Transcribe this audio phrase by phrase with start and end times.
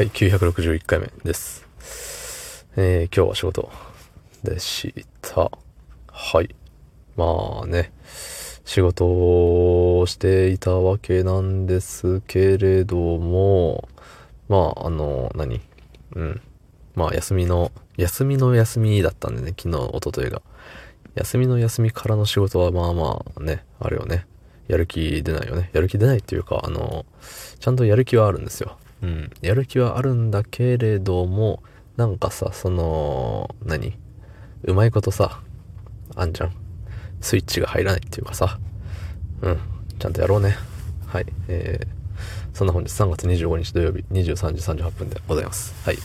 [0.00, 1.68] はい、961回目です。
[2.74, 3.70] えー、今日は仕事
[4.42, 5.50] でした。
[6.10, 6.54] はい。
[7.18, 7.92] まあね、
[8.64, 13.90] 仕事をしていたわけなんですけれども、
[14.48, 15.60] まあ、あの、何？
[16.14, 16.40] うん。
[16.94, 20.40] まあ、休みの、休みの休みだったんでね、昨日、一昨日が。
[21.16, 24.24] 休みの休みからの仕事はまあまあね、あれよね。
[24.66, 25.68] やる気出ないよね。
[25.74, 27.04] やる気出ないっていうか、あの、
[27.58, 28.78] ちゃんとやる気はあるんですよ。
[29.02, 29.30] うん。
[29.40, 31.62] やる気はあるんだけれども、
[31.96, 33.98] なんかさ、その、何？
[34.64, 35.40] うまいことさ、
[36.16, 36.52] あんじゃん。
[37.20, 38.58] スイッチが入らないっていうかさ、
[39.42, 39.58] うん。
[39.98, 40.56] ちゃんとやろうね。
[41.06, 41.26] はい。
[41.48, 45.74] えー、そんな本日3月25日土曜日23時38分でございます。
[45.84, 45.98] はい。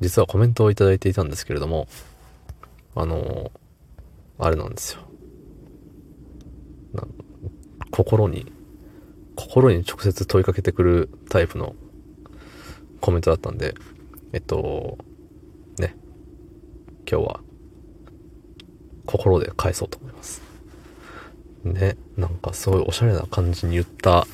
[0.00, 1.88] 実はコメントをいただいていたんですけれども、
[2.94, 3.50] あの
[4.38, 5.00] あれなんですよ。
[7.90, 8.52] 心に、
[9.56, 11.74] 心に直接問いかけてくるタイプの
[13.00, 13.74] コメントだったんで、
[14.34, 14.98] えっと、
[15.78, 15.96] ね、
[17.10, 17.40] 今日は
[19.06, 20.42] 心で返そうと思います。
[21.64, 24.26] ね、なんかすごいおしゃれな感じに言った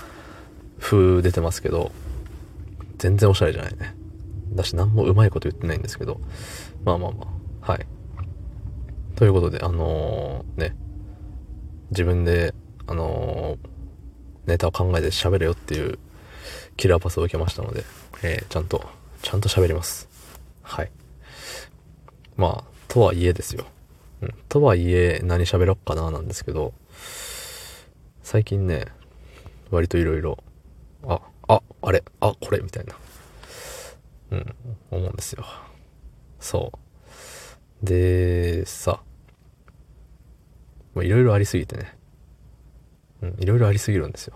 [0.80, 1.92] 風出てますけど、
[2.98, 3.94] 全然おしゃれじゃないね。
[4.56, 6.20] だし何もうまいこと言ってないんですけど、
[6.84, 7.26] まあまあま
[7.60, 7.86] あ、はい。
[9.14, 10.76] ということで、あのーね、
[11.90, 12.54] 自分で、
[12.88, 13.71] あのー
[14.46, 15.98] ネタを考えて喋れよっていう
[16.76, 17.84] キラーパスを受けましたので、
[18.22, 18.84] えーちゃんと、
[19.22, 20.08] ちゃんと喋ります。
[20.62, 20.90] はい。
[22.36, 23.66] まあ、とはいえですよ。
[24.20, 24.34] うん。
[24.48, 26.72] とはいえ、何喋ろっかななんですけど、
[28.22, 28.86] 最近ね、
[29.70, 30.38] 割といろいろ、
[31.06, 32.96] あ、あ、あれ、あ、これ、みたいな、
[34.32, 34.54] うん、
[34.90, 35.44] 思うんですよ。
[36.40, 36.72] そ
[37.82, 37.86] う。
[37.86, 39.02] で、さ、
[40.96, 41.96] いろいろありすぎてね。
[43.22, 44.34] うん、いろいろありすぎるんですよ。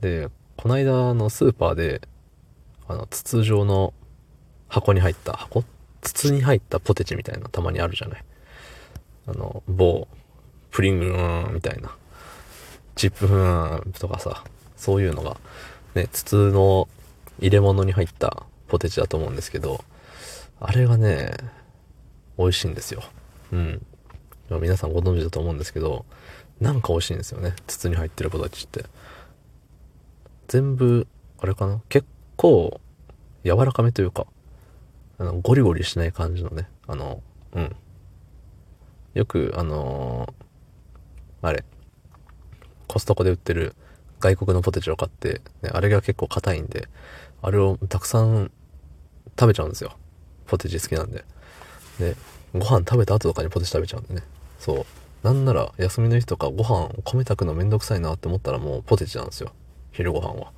[0.00, 2.00] で、この間のスーパーで、
[2.88, 3.94] あの、筒状の
[4.68, 5.64] 箱に入った、箱？
[6.00, 8.24] 筒に入ったポテチみたいなたまにあるじゃない。
[9.26, 10.08] あの、某、
[10.70, 11.94] プリングーンみたいな、
[12.94, 14.42] チップフーンとかさ、
[14.76, 15.36] そういうのが、
[15.94, 16.88] ね、筒の
[17.38, 19.84] 入れ物に入ったポテチだと思うんですけど、
[20.60, 21.32] あれがね、
[22.38, 23.02] 美味しいんですよ。
[23.52, 23.84] うん。
[24.60, 26.06] 皆さんご存知だと思うんですけど、
[26.60, 27.54] なんか美味しいんですよね。
[27.66, 28.84] 筒に入ってるポテチって。
[30.48, 31.06] 全部、
[31.38, 31.80] あれかな？
[31.88, 32.06] 結
[32.36, 32.80] 構、
[33.44, 34.26] 柔らかめというか、
[35.18, 37.22] あの、ゴリゴリしない感じのね、あの、
[37.52, 37.76] うん。
[39.14, 41.64] よく、あのーあれ、
[42.86, 43.74] コストコで売ってる
[44.18, 46.88] 外国のポテチを買って、ね、あれが結構硬いんで、
[47.40, 48.50] あれをたくさん
[49.38, 49.96] 食べちゃうんですよ。
[50.46, 51.24] ポテチ好きなんで。
[51.98, 52.16] で、
[52.52, 54.22] ご飯食べた後とかにポテチ食べちゃうんでね。
[54.58, 54.86] そう。
[55.22, 59.52] なんなら休みの日とかご飯を米炊くのめんどくさいなって思ったらもうポテチなんですよ。
[59.92, 60.48] 昼ご飯は。
[60.48, 60.52] っ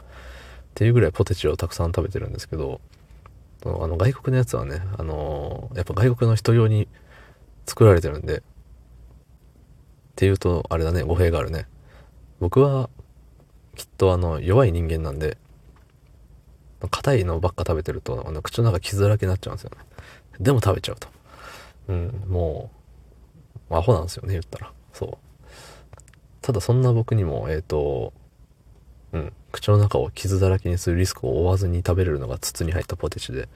[0.74, 2.80] ていうぐらいポテチをたくさん食べてるんですけど、
[3.64, 6.88] あの外国のやつはね、あのーやっぱ外国の人用に
[7.66, 8.42] 作られてるんで、っ
[10.16, 11.66] ていうとあれだね、語弊があるね。
[12.40, 12.88] 僕は
[13.76, 15.38] きっとあの弱い人間なんで、
[16.90, 19.76] 硬いのばっか食べてると、あの口の中傷だらけになっちゃうんですよね。
[20.40, 21.08] でも食べちゃうと。
[21.88, 22.76] うん、もう、
[23.70, 24.72] アホなんですよね、言ったら。
[24.92, 25.18] そう。
[26.40, 28.12] ただそんな僕にも、えっ、と、
[29.12, 33.48] うん、口の中を傷だらけにするリスクを負わずに食べれるのが筒に入ったポテチで、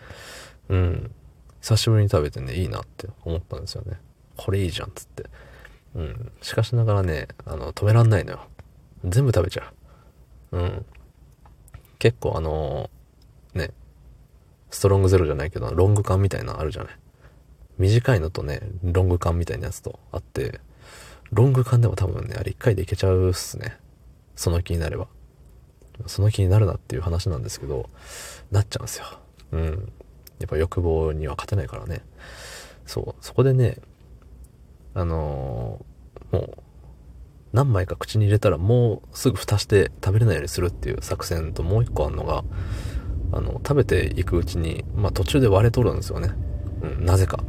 [0.69, 1.11] うん、
[1.61, 3.99] 久しぶりに食べてね、いいなって思ったんですよね。
[4.37, 5.25] これいいじゃん、つって。
[5.95, 6.33] うん。
[6.43, 8.41] しかしながらね、あの、止めらんないのよ。
[9.05, 9.73] 全部食べちゃ
[10.53, 10.59] う。
[10.59, 10.87] うん。
[11.99, 12.91] 結構あの
[13.55, 13.71] ね、
[14.71, 16.99] ストロングゼロじゃないけど、ロング缶みたいなのあるじゃない。
[17.79, 20.61] 短いのとね、ロング缶みたいなやつとあって、
[21.33, 23.77] ロング缶でも多分ね、あれ一回でいけちゃうっすね。
[24.35, 25.09] その気になれば。
[26.07, 27.89] その気になるなっていう話なんですけど、
[28.51, 29.07] なっちゃうんですよ。
[29.53, 29.93] うん。
[30.39, 32.03] やっぱ欲望には勝てないからね。
[32.85, 33.25] そう。
[33.25, 33.79] そこでね、
[34.95, 36.59] あのーもう、
[37.53, 42.45] 何枚か口に入れたらもうすぐ蓋して食べれないようにするっていう作戦ともう一個あるのが、
[43.33, 46.33] あの、食べていくうちに、まあ途中で割れとるんですよね。
[46.83, 47.43] うん、なぜか。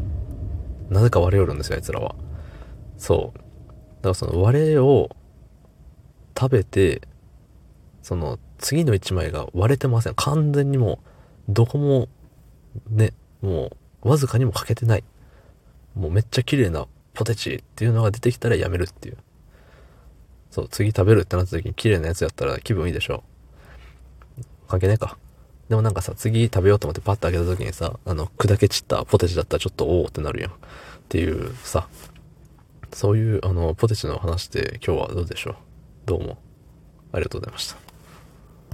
[0.90, 2.16] なぜか割れよるんですよ、あいつらは。
[2.98, 3.38] そう。
[3.38, 5.10] だからその割れを
[6.38, 7.02] 食べて、
[8.02, 10.16] その次の一枚が割れてません。
[10.16, 11.00] 完全にも
[11.48, 12.08] う、どこも、
[12.90, 13.72] ね、も
[14.04, 15.04] う、わずかにも欠けてない。
[15.96, 19.18] もうめっちゃ綺麗なポテチっていうのが出てきたらやめるっていう。
[20.52, 23.24] そう、次食べるってなった時に綺麗なやつやったら気分いいでしょ。
[24.68, 25.18] 関係ねえか。
[25.70, 30.52] でもなんかさ、次食べようと思ってパッと開けた時にさ、あの、砕け散ったポテチだったらちょっとおおってなるやん。
[30.52, 30.54] っ
[31.10, 31.88] ていうさ、
[32.94, 35.56] そういうあの、ポテチの話で今日はどうでしょう。
[36.06, 36.38] どうも。
[37.12, 37.87] ありがとうございました。